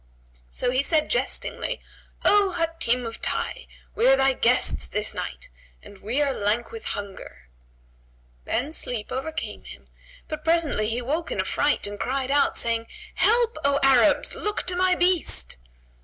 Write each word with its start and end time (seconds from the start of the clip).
So 0.49 0.71
he 0.71 0.81
said 0.81 1.11
jestingly, 1.11 1.79
"O 2.25 2.53
Hatim 2.53 3.05
of 3.05 3.21
Tayy! 3.21 3.67
we 3.93 4.07
are 4.07 4.15
thy 4.15 4.33
guests 4.33 4.87
this 4.87 5.13
night, 5.13 5.51
and 5.83 5.99
we 5.99 6.19
are 6.23 6.33
lank 6.33 6.71
with 6.71 6.85
hunger." 6.97 7.49
Then 8.45 8.73
sleep 8.73 9.11
overcame 9.11 9.63
him, 9.63 9.89
but 10.27 10.43
presently 10.43 10.89
he 10.89 10.97
awoke 10.97 11.29
in 11.31 11.39
affright 11.39 11.85
and 11.85 11.99
cried 11.99 12.31
out, 12.31 12.57
saying, 12.57 12.87
"Help, 13.13 13.59
O 13.63 13.79
Arabs! 13.83 14.33
Look 14.33 14.63
to 14.63 14.75
my 14.75 14.95
beast!" 14.95 15.59